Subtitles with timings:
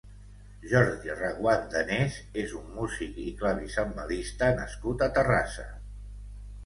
[0.69, 5.69] Jordi Reguant Danés és un músic i clavicembalista nascut a Terrassa.